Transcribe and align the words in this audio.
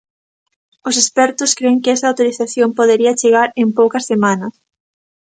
Os 0.87 0.95
expertos 1.03 1.51
cren 1.57 1.81
que 1.83 1.93
esa 1.95 2.09
autorización 2.11 2.69
podería 2.79 3.17
chegar 3.21 3.47
en 3.61 3.67
poucas 3.79 4.07
semanas. 4.11 4.53